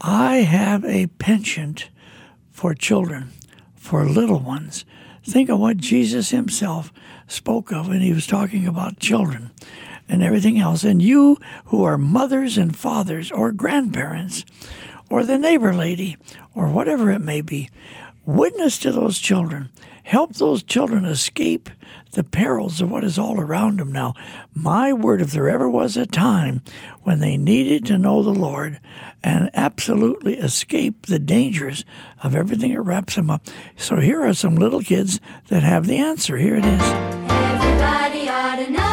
I 0.01 0.37
have 0.37 0.83
a 0.85 1.07
penchant 1.07 1.89
for 2.51 2.73
children, 2.73 3.31
for 3.75 4.05
little 4.05 4.39
ones. 4.39 4.85
Think 5.23 5.49
of 5.49 5.59
what 5.59 5.77
Jesus 5.77 6.31
himself 6.31 6.91
spoke 7.27 7.71
of 7.71 7.87
when 7.87 8.01
he 8.01 8.11
was 8.11 8.25
talking 8.25 8.65
about 8.67 8.99
children 8.99 9.51
and 10.09 10.23
everything 10.23 10.59
else. 10.59 10.83
And 10.83 11.01
you 11.01 11.37
who 11.65 11.83
are 11.83 11.97
mothers 11.97 12.57
and 12.57 12.75
fathers 12.75 13.31
or 13.31 13.51
grandparents 13.51 14.43
or 15.09 15.23
the 15.23 15.37
neighbor 15.37 15.73
lady 15.73 16.17
or 16.53 16.67
whatever 16.67 17.11
it 17.11 17.19
may 17.19 17.41
be, 17.41 17.69
witness 18.25 18.77
to 18.79 18.91
those 18.91 19.19
children. 19.19 19.69
Help 20.03 20.33
those 20.33 20.63
children 20.63 21.05
escape 21.05 21.69
the 22.13 22.23
perils 22.23 22.81
of 22.81 22.89
what 22.89 23.03
is 23.03 23.19
all 23.19 23.39
around 23.39 23.79
them 23.79 23.91
now. 23.91 24.15
My 24.55 24.91
word, 24.91 25.21
if 25.21 25.31
there 25.31 25.47
ever 25.47 25.69
was 25.69 25.95
a 25.95 26.07
time 26.07 26.63
when 27.03 27.19
they 27.19 27.37
needed 27.37 27.85
to 27.85 27.97
know 27.99 28.23
the 28.23 28.31
Lord 28.31 28.79
and 29.23 29.51
absolutely 29.53 30.37
escape 30.37 31.05
the 31.05 31.19
dangers 31.19 31.85
of 32.23 32.35
everything 32.35 32.73
that 32.73 32.81
wraps 32.81 33.15
them 33.15 33.29
up. 33.29 33.45
So 33.75 33.97
here 33.97 34.25
are 34.25 34.33
some 34.33 34.55
little 34.55 34.81
kids 34.81 35.19
that 35.49 35.61
have 35.61 35.85
the 35.85 35.97
answer. 35.97 36.37
Here 36.37 36.55
it 36.55 36.65
is. 36.65 36.81
Everybody 36.81 38.29
ought 38.29 38.65
to 38.65 38.71
know. 38.71 38.88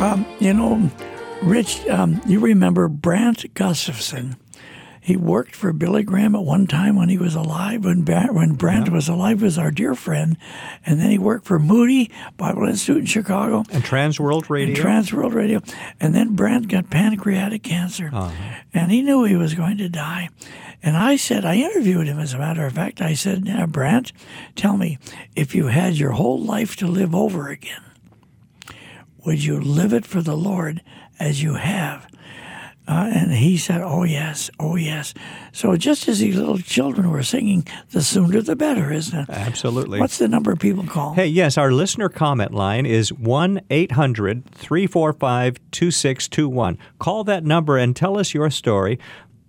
Um, 0.00 0.24
you 0.38 0.54
know, 0.54 0.90
Rich, 1.42 1.86
um, 1.88 2.22
you 2.26 2.40
remember 2.40 2.88
Brant 2.88 3.52
Gustafson. 3.52 4.36
He 4.98 5.14
worked 5.14 5.54
for 5.54 5.74
Billy 5.74 6.02
Graham 6.02 6.34
at 6.34 6.42
one 6.42 6.66
time 6.66 6.96
when 6.96 7.10
he 7.10 7.18
was 7.18 7.34
alive, 7.34 7.84
when, 7.84 8.00
Brant, 8.00 8.32
when 8.32 8.54
Brant 8.54 8.88
was 8.88 9.10
alive, 9.10 9.42
was 9.42 9.58
our 9.58 9.70
dear 9.70 9.94
friend. 9.94 10.38
And 10.86 10.98
then 10.98 11.10
he 11.10 11.18
worked 11.18 11.44
for 11.44 11.58
Moody 11.58 12.10
Bible 12.38 12.66
Institute 12.66 12.96
in 12.98 13.04
Chicago. 13.04 13.64
And 13.70 13.84
Trans 13.84 14.18
World 14.18 14.48
Radio. 14.48 14.68
And 14.68 14.76
Trans 14.76 15.12
World 15.12 15.34
Radio. 15.34 15.60
And 16.00 16.14
then 16.14 16.34
Brant 16.34 16.68
got 16.68 16.88
pancreatic 16.88 17.62
cancer. 17.62 18.10
And 18.72 18.90
he 18.90 19.02
knew 19.02 19.24
he 19.24 19.36
was 19.36 19.52
going 19.52 19.76
to 19.78 19.90
die. 19.90 20.30
And 20.82 20.96
I 20.96 21.16
said, 21.16 21.44
I 21.44 21.56
interviewed 21.56 22.06
him, 22.06 22.18
as 22.18 22.32
a 22.32 22.38
matter 22.38 22.64
of 22.64 22.72
fact. 22.72 23.02
I 23.02 23.12
said, 23.12 23.70
Brant, 23.70 24.12
tell 24.56 24.78
me, 24.78 24.98
if 25.36 25.54
you 25.54 25.66
had 25.66 25.98
your 25.98 26.12
whole 26.12 26.40
life 26.40 26.74
to 26.76 26.86
live 26.86 27.14
over 27.14 27.48
again, 27.48 27.82
would 29.24 29.42
you 29.44 29.60
live 29.60 29.92
it 29.92 30.06
for 30.06 30.22
the 30.22 30.36
Lord 30.36 30.82
as 31.18 31.42
you 31.42 31.54
have? 31.54 32.06
Uh, 32.88 33.08
and 33.14 33.32
he 33.32 33.56
said, 33.56 33.80
Oh, 33.82 34.02
yes, 34.02 34.50
oh, 34.58 34.74
yes. 34.74 35.14
So 35.52 35.76
just 35.76 36.08
as 36.08 36.18
these 36.18 36.36
little 36.36 36.58
children 36.58 37.08
were 37.10 37.22
singing, 37.22 37.64
the 37.92 38.02
sooner 38.02 38.40
the 38.40 38.56
better, 38.56 38.92
isn't 38.92 39.16
it? 39.16 39.30
Absolutely. 39.30 40.00
What's 40.00 40.18
the 40.18 40.26
number 40.26 40.50
of 40.50 40.58
people 40.58 40.84
call? 40.84 41.14
Hey, 41.14 41.26
yes, 41.26 41.56
our 41.56 41.70
listener 41.70 42.08
comment 42.08 42.52
line 42.52 42.86
is 42.86 43.12
1 43.12 43.60
800 43.70 44.44
345 44.54 45.60
2621. 45.70 46.78
Call 46.98 47.22
that 47.24 47.44
number 47.44 47.78
and 47.78 47.94
tell 47.94 48.18
us 48.18 48.34
your 48.34 48.50
story. 48.50 48.98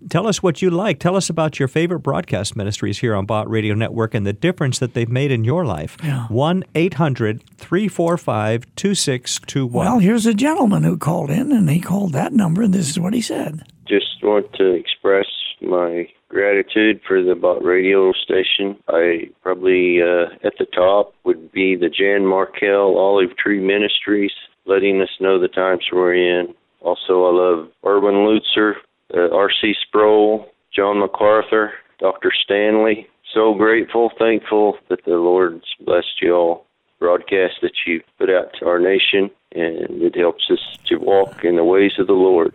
Tell 0.08 0.26
us 0.26 0.42
what 0.42 0.62
you 0.62 0.70
like. 0.70 0.98
Tell 0.98 1.16
us 1.16 1.30
about 1.30 1.58
your 1.58 1.68
favorite 1.68 2.00
broadcast 2.00 2.56
ministries 2.56 2.98
here 2.98 3.14
on 3.14 3.26
Bott 3.26 3.48
Radio 3.48 3.74
Network 3.74 4.14
and 4.14 4.26
the 4.26 4.32
difference 4.32 4.78
that 4.78 4.94
they've 4.94 5.08
made 5.08 5.30
in 5.30 5.44
your 5.44 5.64
life. 5.64 5.96
1 6.28 6.64
800 6.74 7.42
345 7.56 8.66
2621. 8.76 9.86
Well, 9.86 9.98
here's 9.98 10.26
a 10.26 10.34
gentleman 10.34 10.82
who 10.82 10.96
called 10.96 11.30
in, 11.30 11.52
and 11.52 11.68
he 11.70 11.80
called 11.80 12.12
that 12.12 12.32
number, 12.32 12.62
and 12.62 12.74
this 12.74 12.88
is 12.88 12.98
what 12.98 13.14
he 13.14 13.20
said. 13.20 13.62
just 13.86 14.22
want 14.22 14.52
to 14.54 14.72
express 14.72 15.26
my 15.60 16.08
gratitude 16.28 17.00
for 17.06 17.22
the 17.22 17.34
Bott 17.34 17.62
radio 17.62 18.12
station. 18.12 18.76
I 18.88 19.30
probably 19.42 20.00
uh, 20.00 20.34
at 20.44 20.54
the 20.58 20.66
top 20.74 21.14
would 21.24 21.52
be 21.52 21.76
the 21.76 21.88
Jan 21.88 22.22
Markell 22.22 22.96
Olive 22.96 23.36
Tree 23.36 23.60
Ministries, 23.60 24.32
letting 24.66 25.00
us 25.02 25.10
know 25.20 25.38
the 25.38 25.48
times 25.48 25.84
we're 25.92 26.14
in. 26.14 26.54
Also, 26.80 27.26
I 27.26 27.32
love 27.32 27.68
Erwin 27.86 28.14
Lutzer, 28.14 28.74
uh, 29.14 29.34
R.C. 29.34 29.74
Sproul, 29.86 30.46
John 30.74 30.98
MacArthur, 30.98 31.72
Dr. 31.98 32.32
Stanley. 32.44 33.06
So 33.32 33.54
grateful, 33.54 34.10
thankful 34.18 34.76
that 34.88 35.04
the 35.04 35.12
Lord's 35.12 35.74
blessed 35.84 36.20
you 36.20 36.34
all. 36.34 36.66
Broadcast 36.98 37.54
that 37.62 37.72
you 37.84 38.00
put 38.16 38.30
out 38.30 38.52
to 38.60 38.66
our 38.66 38.78
nation, 38.78 39.28
and 39.50 40.02
it 40.02 40.14
helps 40.16 40.44
us 40.52 40.60
to 40.86 40.98
walk 40.98 41.42
in 41.42 41.56
the 41.56 41.64
ways 41.64 41.92
of 41.98 42.06
the 42.06 42.12
Lord. 42.12 42.54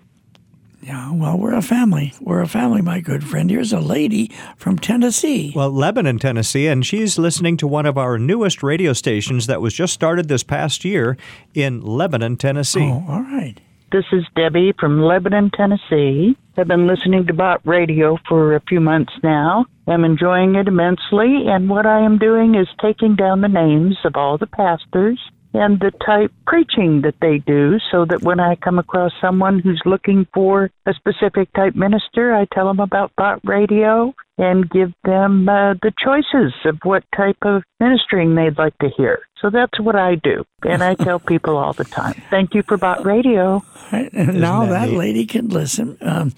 Yeah, 0.82 1.12
well, 1.12 1.38
we're 1.38 1.54
a 1.54 1.62
family. 1.62 2.14
We're 2.22 2.42
a 2.42 2.48
family, 2.48 2.82
my 2.82 3.02
good 3.02 3.24
friend. 3.24 3.50
Here's 3.50 3.74
a 3.74 3.82
lady 3.82 4.32
from 4.56 4.78
Tennessee. 4.78 5.52
Well, 5.54 5.70
Lebanon, 5.70 6.18
Tennessee, 6.18 6.68
and 6.68 6.86
she's 6.86 7.18
listening 7.18 7.58
to 7.58 7.68
one 7.68 7.86
of 7.86 7.98
our 7.98 8.18
newest 8.18 8.64
radio 8.64 8.94
stations 8.94 9.48
that 9.48 9.60
was 9.60 9.74
just 9.74 9.94
started 9.94 10.30
this 10.30 10.44
past 10.44 10.86
year 10.86 11.18
in 11.54 11.82
Lebanon, 11.82 12.38
Tennessee. 12.38 12.86
Oh, 12.86 13.04
all 13.10 13.24
right. 13.24 13.60
This 13.90 14.04
is 14.12 14.26
Debbie 14.36 14.74
from 14.78 15.02
Lebanon, 15.02 15.50
Tennessee. 15.50 16.36
I've 16.58 16.68
been 16.68 16.88
listening 16.88 17.26
to 17.28 17.34
Bott 17.34 17.62
Radio 17.64 18.18
for 18.28 18.54
a 18.54 18.62
few 18.68 18.82
months 18.82 19.14
now. 19.24 19.66
I'm 19.88 20.04
enjoying 20.04 20.56
it 20.56 20.68
immensely, 20.68 21.46
and 21.48 21.70
what 21.70 21.86
I 21.86 22.02
am 22.02 22.18
doing 22.18 22.56
is 22.56 22.68
taking 22.82 23.16
down 23.16 23.40
the 23.40 23.48
names 23.48 23.96
of 24.04 24.18
all 24.18 24.38
the 24.38 24.46
pastors 24.46 25.18
and 25.54 25.80
the 25.80 25.92
type 26.06 26.34
preaching 26.46 27.00
that 27.04 27.16
they 27.22 27.38
do 27.38 27.80
so 27.90 28.04
that 28.04 28.24
when 28.24 28.42
I 28.42 28.56
come 28.56 28.78
across 28.78 29.14
someone 29.22 29.60
who's 29.60 29.82
looking 29.86 30.28
for 30.34 30.70
a 30.86 30.94
specific 30.94 31.48
type 31.54 31.74
minister, 31.74 32.34
I 32.34 32.46
tell 32.54 32.68
them 32.68 32.82
about 32.82 33.16
Bott 33.16 33.40
Radio 33.46 34.14
and 34.38 34.70
give 34.70 34.94
them 35.04 35.50
uh, 35.50 35.74
the 35.82 35.92
choices 36.04 36.54
of 36.66 36.78
what 36.84 37.04
type 37.16 37.38
of 37.42 37.64
ministering 37.80 38.36
they'd 38.36 38.58
like 38.58 38.78
to 38.80 38.90
hear. 38.96 39.20
So 39.42 39.50
that's 39.50 39.80
what 39.80 39.96
I 39.96 40.16
do, 40.16 40.46
and 40.64 40.84
I 40.84 40.96
tell 40.96 41.20
people 41.34 41.58
all 41.58 41.74
the 41.74 41.86
time. 41.86 42.22
Thank 42.30 42.56
you 42.56 42.64
for 42.64 42.78
Bott 42.78 43.06
Radio. 43.06 43.64
Right, 43.92 44.12
and 44.14 44.42
now 44.42 44.66
that 44.66 44.88
that, 44.88 44.94
lady 44.94 45.26
can 45.26 45.50
listen 45.50 45.98
um, 46.02 46.34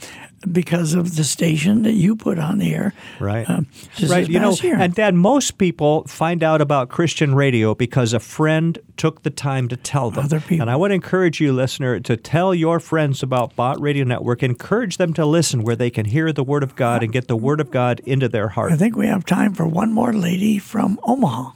because 0.52 0.94
of 0.94 1.16
the 1.16 1.24
station 1.24 1.84
that 1.84 1.94
you 1.94 2.16
put 2.16 2.40
on 2.40 2.58
the 2.58 2.74
air. 2.74 2.94
Right. 3.20 3.50
Um, 3.50 3.68
right. 4.08 4.28
You 4.28 4.40
know, 4.40 4.50
past 4.52 4.64
year. 4.64 4.78
and 4.78 4.94
Dad, 4.94 5.16
most 5.16 5.58
people 5.58 6.04
find 6.08 6.44
out 6.44 6.62
about 6.62 6.90
Christian 6.90 7.36
radio 7.36 7.74
because 7.76 8.14
a 8.14 8.20
friend 8.20 8.78
took 8.98 9.24
the 9.24 9.30
time 9.30 9.68
to 9.70 9.78
tell 9.78 10.12
them. 10.12 10.26
Other 10.26 10.40
people. 10.40 10.64
And 10.64 10.70
I 10.70 10.76
would 10.76 10.92
encourage 10.92 11.40
you, 11.40 11.54
listener, 11.54 12.00
to 12.02 12.18
tell 12.18 12.54
your 12.54 12.80
friends 12.80 13.24
about 13.24 13.56
Bott 13.56 13.80
Radio 13.80 14.04
Network. 14.04 14.44
Encourage 14.44 14.98
them 14.98 15.14
to 15.14 15.26
listen 15.26 15.64
where 15.64 15.76
they 15.76 15.90
can 15.90 16.06
hear 16.06 16.32
the 16.32 16.44
Word 16.44 16.64
of 16.64 16.76
God 16.76 17.04
and 17.04 17.12
get 17.12 17.28
the 17.28 17.38
Word 17.38 17.60
of 17.60 17.72
God 17.72 17.89
into 18.02 18.30
their 18.30 18.50
heart. 18.50 18.72
I 18.72 18.76
think 18.78 18.96
we 18.96 19.08
have 19.08 19.26
time 19.26 19.54
for 19.54 19.66
one 19.66 19.94
more 19.94 20.14
lady 20.14 20.60
from 20.60 21.00
Omaha. 21.04 21.52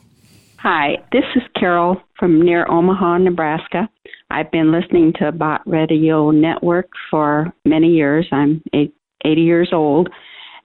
Hi, 0.57 0.95
this 1.11 1.25
is 1.35 1.43
Carol 1.59 2.01
from 2.17 2.41
near 2.41 2.65
Omaha, 2.69 3.17
Nebraska. 3.17 3.89
I've 4.31 4.49
been 4.49 4.71
listening 4.71 5.13
to 5.19 5.31
Bott 5.31 5.61
Radio 5.65 6.31
Network 6.31 6.89
for 7.11 7.53
many 7.65 7.89
years. 7.89 8.25
I'm 8.31 8.63
80 8.73 9.41
years 9.41 9.69
old 9.73 10.09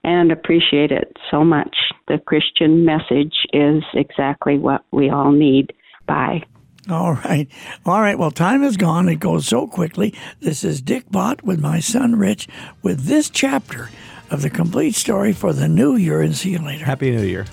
and 0.03 0.31
appreciate 0.31 0.91
it 0.91 1.15
so 1.29 1.43
much. 1.43 1.75
The 2.07 2.17
Christian 2.17 2.85
message 2.85 3.35
is 3.53 3.83
exactly 3.93 4.57
what 4.57 4.85
we 4.91 5.09
all 5.09 5.31
need. 5.31 5.73
Bye. 6.07 6.43
All 6.89 7.13
right. 7.13 7.47
All 7.85 8.01
right. 8.01 8.17
Well, 8.17 8.31
time 8.31 8.63
is 8.63 8.77
gone. 8.77 9.09
It 9.09 9.19
goes 9.19 9.45
so 9.45 9.67
quickly. 9.67 10.15
This 10.39 10.63
is 10.63 10.81
Dick 10.81 11.11
Bott 11.11 11.43
with 11.43 11.59
my 11.59 11.79
son 11.79 12.15
Rich 12.15 12.47
with 12.81 13.01
this 13.03 13.29
chapter 13.29 13.89
of 14.31 14.41
the 14.41 14.49
complete 14.49 14.95
story 14.95 15.33
for 15.33 15.53
the 15.53 15.67
new 15.67 15.95
year, 15.95 16.21
and 16.21 16.35
see 16.35 16.51
you 16.51 16.59
later. 16.59 16.85
Happy 16.85 17.11
New 17.11 17.23
Year. 17.23 17.45